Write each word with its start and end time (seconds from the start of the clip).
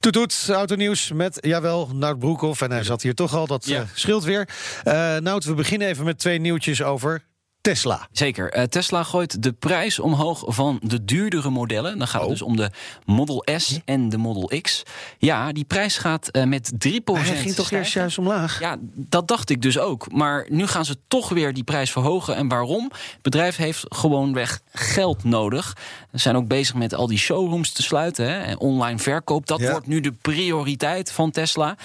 Toet 0.00 0.12
toet, 0.12 0.48
autonieuws 0.50 1.12
met, 1.12 1.38
jawel, 1.40 1.90
Nout 1.94 2.18
Broekhoff. 2.18 2.60
En 2.62 2.70
hij 2.70 2.82
zat 2.84 3.02
hier 3.02 3.14
toch 3.14 3.34
al, 3.34 3.46
dat 3.46 3.66
Ja. 3.66 3.80
eh, 3.80 3.86
scheelt 3.94 4.24
weer. 4.24 4.48
Eh 4.84 5.16
Nout, 5.16 5.44
we 5.44 5.54
beginnen 5.54 5.88
even 5.88 6.04
met 6.04 6.18
twee 6.18 6.38
nieuwtjes 6.38 6.82
over 6.82 7.24
Tesla. 7.68 8.08
Zeker. 8.12 8.52
Eh, 8.52 8.62
Tesla 8.62 9.02
gooit 9.02 9.42
de 9.42 9.52
prijs 9.52 9.98
omhoog 9.98 10.44
van 10.46 10.78
de 10.82 11.04
duurdere 11.04 11.50
modellen. 11.50 11.98
Dan 11.98 12.06
gaat 12.08 12.20
het 12.20 12.22
Oh. 12.30 12.36
dus 12.36 12.42
om 12.42 12.56
de 12.56 12.70
Model 13.04 13.44
S 13.56 13.78
en 13.84 14.08
de 14.08 14.16
Model 14.16 14.50
X. 14.62 14.82
Ja, 15.18 15.52
die 15.52 15.64
prijs 15.64 15.98
gaat 15.98 16.28
eh, 16.28 16.44
met 16.44 16.72
3% 16.78 17.26
Hij 17.26 17.36
ging 17.36 17.54
toch 17.54 17.70
eerst 17.70 17.92
juist 17.92 18.18
omlaag? 18.18 18.60
Ja, 18.60 18.76
dat 18.94 19.28
dacht 19.28 19.50
ik 19.50 19.62
dus 19.62 19.78
ook. 19.78 20.12
Maar 20.12 20.46
nu 20.48 20.66
gaan 20.66 20.84
ze 20.84 20.96
toch 21.08 21.28
weer 21.28 21.54
die 21.54 21.64
prijs 21.64 21.90
verhogen. 21.90 22.36
En 22.36 22.48
waarom? 22.48 22.84
Het 22.92 23.22
bedrijf 23.22 23.56
heeft 23.56 23.84
gewoonweg 23.88 24.60
geld 24.72 25.24
nodig. 25.24 25.76
Ze 26.12 26.18
zijn 26.18 26.36
ook 26.36 26.48
bezig 26.48 26.74
met 26.74 26.94
al 26.94 27.06
die 27.06 27.18
showrooms 27.18 27.72
te 27.72 27.82
sluiten. 27.82 28.24
Hè. 28.30 28.38
En 28.38 28.58
Online 28.58 28.98
verkoop, 28.98 29.46
dat 29.46 29.60
Ja. 29.60 29.70
wordt 29.70 29.86
nu 29.86 30.00
de 30.00 30.12
prioriteit 30.12 31.12
van 31.12 31.30
Tesla. 31.30 31.76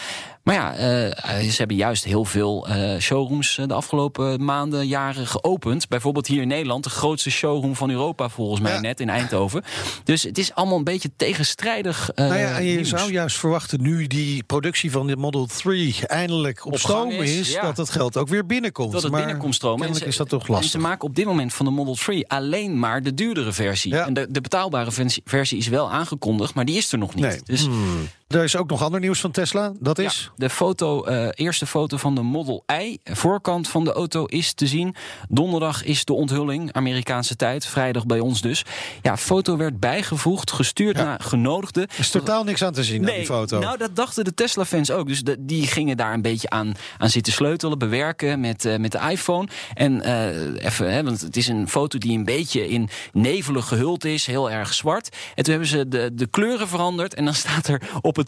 Maar 0.44 0.56
ja, 0.56 0.76
eh, 0.76 1.50
ze 1.50 1.54
hebben 1.58 1.76
juist 1.76 2.04
heel 2.04 2.26
veel 2.26 2.68
eh, 2.68 3.00
showrooms 3.00 3.58
eh, 3.58 3.68
de 3.68 3.74
afgelopen 3.74 4.44
maanden, 4.46 4.88
jaren 4.88 5.28
geopend. 5.28 5.88
Bijvoorbeeld 5.88 6.28
hier 6.28 6.42
in 6.42 6.48
Nederland, 6.48 6.84
de 6.84 6.90
grootste 6.90 7.30
showroom 7.32 7.76
van 7.76 7.90
Europa 7.90 8.30
volgens 8.30 8.60
mij 8.62 8.74
Ja. 8.74 8.80
net 8.80 9.00
in 9.00 9.10
Eindhoven. 9.10 9.64
Dus 10.04 10.24
het 10.24 10.38
is 10.38 10.54
allemaal 10.54 10.78
een 10.78 10.84
beetje 10.84 11.10
tegenstrijdig. 11.18 12.12
nou 12.16 12.36
ja, 12.38 12.58
en 12.58 12.66
je 12.66 12.76
nieuws. 12.76 12.90
zou 12.90 13.12
juist 13.12 13.38
verwachten 13.38 13.82
nu 13.82 14.08
die 14.08 14.44
productie 14.44 14.92
van 14.92 15.08
de 15.08 15.16
Model 15.18 15.46
3 15.46 15.96
eindelijk 16.08 16.66
op, 16.66 16.74
Op 16.74 16.80
gang 16.80 17.14
is, 17.14 17.40
is, 17.40 17.52
ja. 17.52 17.62
dat 17.62 17.78
het 17.78 17.90
geld 17.90 18.18
ook 18.18 18.28
weer 18.28 18.46
binnenkomt. 18.46 18.92
dat 18.92 19.02
het 19.04 19.12
maar 19.12 19.22
binnenkomt 19.22 19.56
stromen. 19.56 19.88
En 19.88 20.06
is 20.08 20.18
dat 20.18 20.30
toch 20.30 20.48
En 20.48 20.54
lastig. 20.54 20.72
ze 20.72 20.78
maken 20.80 21.08
op 21.08 21.16
dit 21.16 21.26
moment 21.26 21.54
van 21.54 21.66
de 21.66 21.72
Model 21.72 21.96
3 21.96 22.30
alleen 22.30 22.80
maar 22.80 23.02
de 23.04 23.14
duurdere 23.14 23.52
versie. 23.54 23.92
Ja. 23.94 24.06
En 24.06 24.14
de, 24.14 24.28
de 24.30 24.42
betaalbare 24.42 24.92
versie, 24.92 25.22
versie 25.26 25.58
is 25.58 25.68
wel 25.68 25.92
aangekondigd, 25.92 26.54
maar 26.54 26.66
die 26.66 26.78
is 26.78 26.92
er 26.92 26.98
nog 26.98 27.16
niet. 27.16 27.26
Nee. 27.26 27.40
Dus 27.44 27.62
Hmm. 27.66 28.08
Er 28.34 28.44
is 28.44 28.56
ook 28.56 28.70
nog 28.70 28.82
ander 28.84 29.00
nieuws 29.00 29.20
van 29.20 29.32
Tesla. 29.32 29.72
Dat 29.80 29.98
ja, 29.98 30.04
is... 30.04 30.32
de 30.36 30.50
foto, 30.50 31.04
eh, 31.04 31.28
eerste 31.34 31.66
foto 31.66 31.98
van 31.98 32.16
de 32.16 32.22
Model 32.22 32.64
I, 32.82 32.98
voorkant 33.04 33.68
van 33.68 33.84
de 33.84 33.92
auto, 33.94 34.26
is 34.26 34.54
te 34.54 34.68
zien. 34.68 34.96
Donderdag 35.30 35.84
is 35.84 36.06
de 36.06 36.14
onthulling, 36.14 36.74
Amerikaanse 36.74 37.36
tijd, 37.36 37.66
vrijdag 37.66 38.06
bij 38.06 38.20
ons 38.20 38.42
dus. 38.42 38.64
Ja, 39.02 39.18
foto 39.18 39.58
werd 39.58 39.80
bijgevoegd, 39.80 40.52
gestuurd 40.52 40.98
Ja. 40.98 41.04
naar 41.04 41.20
genodigden. 41.22 41.84
Er 41.84 42.00
is 42.00 42.10
totaal 42.10 42.44
niks 42.44 42.64
aan 42.64 42.74
te 42.74 42.84
zien 42.84 43.10
aan 43.10 43.16
die 43.16 43.26
foto. 43.26 43.60
Nou, 43.60 43.78
dat 43.78 43.96
dachten 43.96 44.24
de 44.24 44.34
Tesla-fans 44.34 44.92
ook. 44.92 45.08
Dus 45.08 45.22
de- 45.24 45.38
die 45.40 45.68
gingen 45.68 45.98
daar 45.98 46.14
een 46.14 46.22
beetje 46.22 46.50
aan, 46.50 46.74
aan 46.98 47.10
zitten 47.10 47.34
sleutelen, 47.34 47.78
bewerken 47.80 48.40
met, 48.40 48.66
eh, 48.66 48.78
met 48.78 48.92
de 48.92 49.00
iPhone. 49.10 49.48
En 49.74 50.02
eh, 50.02 50.66
even, 50.66 50.94
hè, 50.94 51.04
want 51.04 51.22
het 51.22 51.38
is 51.38 51.48
een 51.48 51.70
foto 51.70 51.98
die 51.98 52.18
een 52.18 52.26
beetje 52.26 52.70
in 52.70 52.90
nevelig 53.12 53.68
gehuld 53.68 54.06
is, 54.06 54.26
heel 54.26 54.52
erg 54.52 54.74
zwart. 54.74 55.10
En 55.36 55.44
toen 55.44 55.54
hebben 55.54 55.70
ze 55.72 55.88
de, 55.88 56.10
de 56.14 56.28
kleuren 56.28 56.68
veranderd. 56.68 57.14
En 57.14 57.26
dan 57.26 57.34
staat 57.34 57.68
er 57.68 57.82
op, 58.02 58.16
het, 58.16 58.23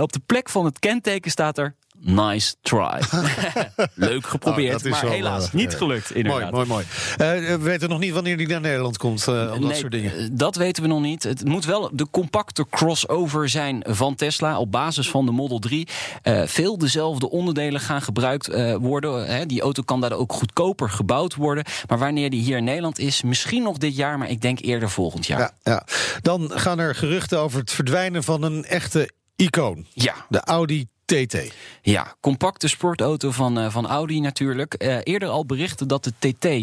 op 0.00 0.12
de 0.12 0.20
plek 0.26 0.48
van 0.48 0.64
het 0.64 0.78
kenteken 0.78 1.30
staat 1.30 1.58
er. 1.58 1.74
Nice 1.98 2.54
try. 2.62 3.00
Leuk 3.94 4.26
geprobeerd, 4.26 4.78
Oh, 4.78 4.84
is 4.84 4.90
maar 4.90 5.06
helaas 5.10 5.46
eh, 5.46 5.52
niet 5.52 5.72
ja. 5.72 5.78
gelukt. 5.78 6.08
mooi, 6.14 6.24
Inderdaad. 6.24 6.50
mooi, 6.52 6.66
mooi. 6.66 6.84
Eh, 7.12 7.16
we 7.16 7.58
weten 7.58 7.88
nog 7.88 7.98
niet 7.98 8.12
wanneer 8.12 8.36
die 8.36 8.46
naar 8.46 8.60
Nederland 8.60 8.96
komt. 8.96 9.28
eh, 9.28 9.50
al 9.50 9.60
dat 9.60 9.76
soort 9.76 9.92
dingen. 9.92 10.16
eh, 10.18 10.26
Dat 10.32 10.56
weten 10.56 10.82
we 10.82 10.88
nog 10.88 11.00
niet. 11.00 11.22
Het 11.22 11.44
moet 11.44 11.64
wel 11.64 11.90
de 11.92 12.06
compacte 12.10 12.66
crossover 12.70 13.48
zijn 13.48 13.84
van 13.88 14.14
Tesla 14.14 14.58
op 14.58 14.70
basis 14.72 15.10
van 15.10 15.26
de 15.26 15.32
Model 15.32 15.58
3. 15.58 15.88
Eh, 16.22 16.42
veel 16.46 16.78
dezelfde 16.78 17.30
onderdelen 17.30 17.80
gaan 17.80 18.02
gebruikt 18.02 18.48
eh, 18.48 18.74
worden. 18.74 19.26
Hè. 19.26 19.46
Die 19.46 19.60
auto 19.60 19.82
kan 19.82 20.00
daar 20.00 20.12
ook 20.12 20.32
goedkoper 20.32 20.90
gebouwd 20.90 21.34
worden. 21.34 21.64
Maar 21.88 21.98
wanneer 21.98 22.30
die 22.30 22.42
hier 22.42 22.56
in 22.56 22.64
Nederland 22.64 22.98
is, 22.98 23.22
misschien 23.22 23.62
nog 23.62 23.78
dit 23.78 23.96
jaar, 23.96 24.18
maar 24.18 24.30
ik 24.30 24.40
denk 24.40 24.60
eerder 24.60 24.90
volgend 24.90 25.26
jaar. 25.26 25.38
Ja, 25.40 25.50
ja. 25.62 25.86
Dan 26.22 26.50
gaan 26.54 26.78
er 26.78 26.94
geruchten 26.94 27.38
over 27.38 27.60
het 27.60 27.72
verdwijnen 27.72 28.22
van 28.24 28.42
een 28.42 28.64
echte 28.64 29.10
icoon. 29.36 29.86
ja. 29.92 30.14
De 30.28 30.40
Audi 30.40 30.88
TT. 31.04 31.52
Ja, 31.82 32.14
compacte 32.20 32.68
sportauto 32.68 33.30
van, 33.30 33.58
eh, 33.58 33.70
van 33.70 33.86
Audi 33.86 34.20
natuurlijk. 34.20 34.74
Eh, 34.74 34.96
eerder 35.02 35.28
al 35.28 35.46
berichten 35.46 35.88
dat 35.88 36.04
de 36.04 36.12
TT 36.18 36.44
eh, 36.44 36.62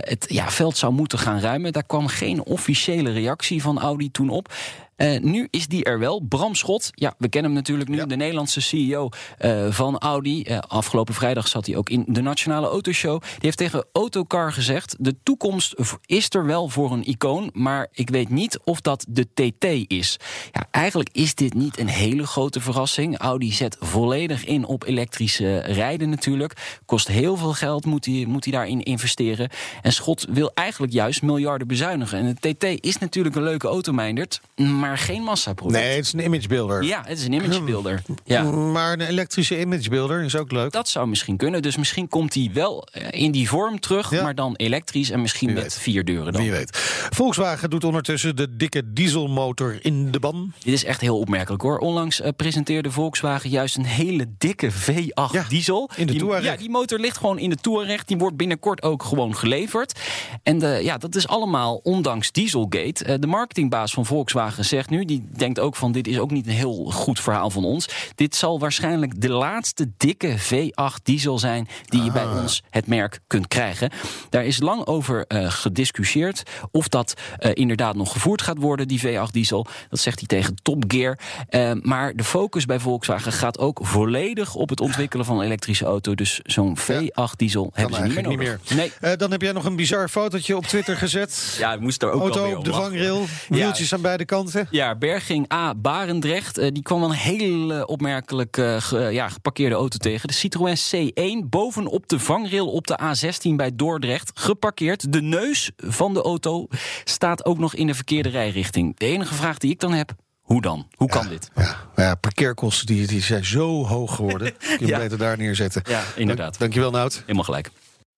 het 0.00 0.26
ja, 0.28 0.50
veld 0.50 0.76
zou 0.76 0.92
moeten 0.92 1.18
gaan 1.18 1.40
ruimen. 1.40 1.72
Daar 1.72 1.86
kwam 1.86 2.06
geen 2.06 2.44
officiële 2.44 3.12
reactie 3.12 3.62
van 3.62 3.80
Audi 3.80 4.10
toen 4.10 4.28
op. 4.28 4.54
Eh, 4.96 5.20
nu 5.20 5.48
is 5.50 5.66
die 5.66 5.84
er 5.84 5.98
wel. 5.98 6.20
Bram 6.28 6.54
Schot, 6.54 6.90
ja, 6.94 7.14
we 7.18 7.28
kennen 7.28 7.50
hem 7.50 7.60
natuurlijk 7.60 7.88
nu, 7.88 7.96
Ja. 7.96 8.06
de 8.06 8.16
Nederlandse 8.16 8.60
CEO 8.60 9.08
eh, 9.38 9.66
van 9.70 9.98
Audi. 9.98 10.42
Eh, 10.42 10.58
afgelopen 10.58 11.14
vrijdag 11.14 11.48
zat 11.48 11.66
hij 11.66 11.76
ook 11.76 11.90
in 11.90 12.04
de 12.08 12.20
Nationale 12.20 12.66
Autoshow. 12.68 13.20
Die 13.22 13.30
heeft 13.40 13.56
tegen 13.56 13.84
Autocar 13.92 14.52
gezegd: 14.52 14.96
De 14.98 15.16
toekomst 15.22 15.74
is 16.06 16.28
er 16.30 16.46
wel 16.46 16.68
voor 16.68 16.92
een 16.92 17.08
icoon, 17.08 17.50
maar 17.52 17.88
ik 17.92 18.10
weet 18.10 18.28
niet 18.28 18.58
of 18.64 18.80
dat 18.80 19.04
de 19.08 19.26
TT 19.34 19.90
is. 19.92 20.16
Ja, 20.52 20.66
eigenlijk 20.70 21.08
is 21.12 21.34
dit 21.34 21.54
niet 21.54 21.78
een 21.78 21.88
hele 21.88 22.26
grote 22.26 22.60
verrassing. 22.60 23.18
Audi 23.18 23.52
zet 23.52 23.76
volledig 23.80 24.44
in 24.44 24.64
op 24.64 24.84
elektrische 24.84 25.58
rijden 25.58 26.10
natuurlijk. 26.10 26.80
Kost 26.84 27.08
heel 27.08 27.36
veel 27.36 27.52
geld, 27.52 27.84
moet 27.84 28.04
hij, 28.04 28.24
moet 28.28 28.44
hij 28.44 28.52
daarin 28.52 28.82
investeren. 28.82 29.48
En 29.82 29.92
Schot 29.92 30.26
wil 30.30 30.50
eigenlijk 30.54 30.92
juist 30.92 31.22
miljarden 31.22 31.66
bezuinigen. 31.66 32.18
En 32.18 32.36
de 32.40 32.54
TT 32.54 32.84
is 32.84 32.98
natuurlijk 32.98 33.36
een 33.36 33.42
leuke 33.42 33.68
auto, 33.68 33.92
Meindert, 33.92 34.40
maar 34.56 34.85
geen 34.94 35.22
massaproduct. 35.22 35.80
Nee, 35.80 35.96
het 35.96 36.04
is 36.06 36.12
een 36.12 36.24
imagebuilder. 36.24 36.82
Ja, 36.82 37.02
het 37.06 37.18
is 37.18 37.24
een 37.24 37.32
imagebuilder. 37.32 38.02
Ja. 38.24 38.42
Maar 38.42 38.92
een 38.92 39.00
elektrische 39.00 39.60
imagebuilder 39.60 40.22
is 40.22 40.36
ook 40.36 40.52
leuk. 40.52 40.72
Dat 40.72 40.88
zou 40.88 41.08
misschien 41.08 41.36
kunnen. 41.36 41.62
Dus 41.62 41.76
misschien 41.76 42.08
komt 42.08 42.34
hij 42.34 42.50
wel 42.52 42.86
eh, 42.92 43.22
in 43.22 43.30
die 43.32 43.48
vorm 43.48 43.80
terug, 43.80 44.10
Ja. 44.10 44.22
maar 44.22 44.34
dan 44.34 44.54
elektrisch 44.56 45.10
en 45.10 45.20
misschien 45.20 45.46
Wie 45.46 45.56
met 45.56 45.64
weet. 45.64 45.78
vier 45.82 46.04
deuren 46.04 46.32
dan. 46.32 46.42
Wie 46.42 46.50
weet. 46.50 46.70
Volkswagen 47.10 47.70
doet 47.70 47.84
ondertussen 47.84 48.36
de 48.36 48.56
dikke 48.56 48.92
dieselmotor 48.92 49.78
in 49.80 50.10
de 50.10 50.18
ban. 50.20 50.52
Dit 50.62 50.74
is 50.74 50.84
echt 50.84 51.00
heel 51.00 51.18
opmerkelijk 51.18 51.62
hoor. 51.62 51.78
Onlangs 51.78 52.20
eh, 52.20 52.28
presenteerde 52.36 52.90
Volkswagen 52.90 53.50
juist 53.50 53.76
een 53.76 53.84
hele 53.86 54.26
dikke 54.38 54.70
V8 54.72 55.32
Ja, 55.32 55.44
diesel. 55.48 55.90
in 55.96 56.06
de 56.06 56.12
die, 56.12 56.20
Touareg. 56.20 56.44
Ja, 56.44 56.56
die 56.56 56.70
motor 56.70 56.98
ligt 56.98 57.16
gewoon 57.16 57.38
in 57.38 57.50
de 57.50 57.56
Touareg. 57.56 58.04
Die 58.04 58.16
wordt 58.16 58.36
binnenkort 58.36 58.82
ook 58.82 59.02
gewoon 59.02 59.36
geleverd. 59.36 60.00
En 60.42 60.58
de, 60.58 60.80
ja, 60.82 60.98
dat 60.98 61.14
is 61.14 61.28
allemaal 61.28 61.80
ondanks 61.82 62.32
Dieselgate. 62.32 63.04
Eh, 63.04 63.14
de 63.20 63.26
marketingbaas 63.26 63.92
van 63.92 64.06
Volkswagen 64.06 64.64
zegt 64.76 64.90
nu, 64.90 65.04
die 65.04 65.28
denkt 65.36 65.60
ook 65.60 65.76
van 65.76 65.92
dit 65.92 66.06
is 66.06 66.18
ook 66.18 66.30
niet 66.30 66.46
een 66.46 66.52
heel 66.52 66.84
goed 66.90 67.20
verhaal 67.20 67.50
van 67.50 67.64
ons. 67.64 67.88
Dit 68.14 68.36
zal 68.36 68.58
waarschijnlijk 68.58 69.20
de 69.20 69.28
laatste 69.30 69.90
dikke 69.96 70.34
V8 70.38 71.02
diesel 71.02 71.38
zijn 71.38 71.68
die 71.84 72.02
je 72.02 72.10
bij 72.12 72.24
Ah. 72.24 72.36
ons 72.42 72.62
het 72.70 72.86
merk 72.86 73.20
kunt 73.26 73.48
krijgen. 73.48 73.90
Daar 74.30 74.44
is 74.44 74.58
lang 74.60 74.86
over 74.86 75.24
eh, 75.26 75.50
gediscussieerd 75.50 76.42
of 76.70 76.88
dat 76.88 77.14
eh, 77.38 77.50
inderdaad 77.54 77.94
nog 77.96 78.12
gevoerd 78.12 78.42
gaat 78.42 78.58
worden, 78.58 78.88
die 78.88 79.00
V8 79.00 79.30
diesel. 79.32 79.66
Dat 79.90 79.98
zegt 80.00 80.18
hij 80.18 80.28
tegen 80.28 80.54
Top 80.62 80.84
Gear. 80.88 81.18
Eh, 81.48 81.72
maar 81.82 82.14
de 82.16 82.24
focus 82.24 82.64
bij 82.66 82.78
Volkswagen 82.80 83.32
gaat 83.32 83.58
ook 83.58 83.80
volledig 83.82 84.54
op 84.54 84.68
het 84.68 84.80
ontwikkelen 84.80 85.26
van 85.26 85.38
een 85.38 85.44
elektrische 85.44 85.84
auto. 85.84 86.14
Dus 86.14 86.40
zo'n 86.44 86.76
V8 86.78 87.36
diesel 87.36 87.70
hebben 87.74 87.94
ze 87.96 88.02
niet 88.02 88.14
meer 88.14 88.24
eigenlijk 88.24 88.60
nodig. 88.68 88.68
niet 88.68 89.00
Nee. 89.00 89.12
Eh, 89.12 89.18
dan 89.18 89.30
heb 89.30 89.42
jij 89.42 89.52
nog 89.52 89.64
een 89.64 89.76
bizar 89.76 90.08
fotootje 90.08 90.56
op 90.56 90.64
Twitter 90.66 90.96
gezet. 90.96 91.56
Ja, 91.58 91.72
ik 91.72 91.80
moest 91.80 92.00
daar 92.00 92.10
ook 92.10 92.20
Auto 92.20 92.44
mee 92.44 92.56
op 92.58 92.64
de 92.64 92.72
vangrail, 92.72 93.24
wieltjes 93.48 93.94
aan 93.94 94.00
beide 94.00 94.24
kanten. 94.24 94.65
Ja, 94.70 94.94
Berging 94.96 95.52
A. 95.52 95.74
Barendrecht. 95.74 96.58
eh, 96.58 96.68
die 96.72 96.82
kwam 96.82 97.00
wel 97.00 97.08
een 97.08 97.14
hele 97.14 97.86
opmerkelijk 97.86 98.56
eh, 98.56 98.80
ge- 98.80 98.98
ja, 98.98 99.28
geparkeerde 99.28 99.74
auto 99.74 99.96
tegen. 99.98 100.28
De 100.28 100.34
Citroën 100.34 100.76
C1 100.76 101.48
bovenop 101.48 102.08
de 102.08 102.18
vangrail 102.18 102.70
op 102.72 102.86
de 102.86 102.98
A16 103.02 103.54
bij 103.56 103.76
Dordrecht. 103.76 104.30
Geparkeerd. 104.34 105.12
De 105.12 105.22
neus 105.22 105.70
van 105.76 106.14
de 106.14 106.22
auto 106.22 106.66
staat 107.04 107.44
ook 107.44 107.58
nog 107.58 107.74
in 107.74 107.86
de 107.86 107.94
verkeerde 107.94 108.28
rijrichting. 108.28 108.96
De 108.98 109.06
enige 109.06 109.34
vraag 109.34 109.58
die 109.58 109.70
ik 109.70 109.80
dan 109.80 109.92
heb. 109.92 110.12
Hoe 110.40 110.62
dan? 110.62 110.86
Hoe 110.96 111.08
kan 111.08 111.28
dit? 111.28 111.50
Ja, 111.54 111.76
ja, 111.96 112.14
parkeerkosten 112.14 112.86
die, 112.86 113.06
die 113.06 113.20
zijn 113.22 113.44
zo 113.44 113.84
hoog 113.86 114.14
geworden. 114.14 114.56
Kun 114.58 114.78
je 114.78 114.86
Ja. 114.86 114.98
beter 114.98 115.18
daar 115.18 115.36
neerzetten. 115.38 115.82
Ja, 115.88 116.02
inderdaad. 116.16 116.46
Dank, 116.46 116.58
dankjewel, 116.58 116.90
Nout. 116.90 117.20
Helemaal 117.20 117.44
gelijk. 117.44 117.70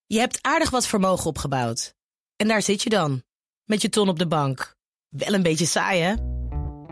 Je 0.06 0.19
hebt 0.19 0.39
aardig 0.43 0.71
wat 0.71 0.87
vermogen 0.87 1.27
opgebouwd. 1.27 1.95
En 2.37 2.49
daar 2.49 2.62
zit 2.62 2.83
je 2.83 2.91
dan, 2.91 3.23
met 3.65 3.83
je 3.83 3.89
ton 3.89 4.09
op 4.09 4.19
de 4.19 4.27
bank. 4.27 4.75
Wel 5.09 5.35
een 5.35 5.43
beetje 5.43 5.67
saai, 5.67 6.00
hè? 6.00 6.15